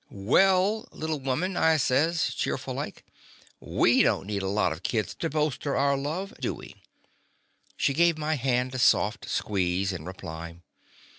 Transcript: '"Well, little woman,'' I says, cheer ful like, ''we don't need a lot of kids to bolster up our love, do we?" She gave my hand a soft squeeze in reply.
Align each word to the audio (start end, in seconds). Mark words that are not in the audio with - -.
'"Well, 0.09 0.89
little 0.91 1.19
woman,'' 1.19 1.55
I 1.55 1.77
says, 1.77 2.33
cheer 2.33 2.57
ful 2.57 2.73
like, 2.73 3.05
''we 3.61 4.01
don't 4.01 4.25
need 4.25 4.41
a 4.41 4.47
lot 4.49 4.71
of 4.71 4.81
kids 4.81 5.13
to 5.19 5.29
bolster 5.29 5.75
up 5.77 5.79
our 5.79 5.95
love, 5.95 6.33
do 6.41 6.55
we?" 6.55 6.75
She 7.77 7.93
gave 7.93 8.17
my 8.17 8.33
hand 8.33 8.73
a 8.73 8.79
soft 8.79 9.29
squeeze 9.29 9.93
in 9.93 10.05
reply. 10.05 10.55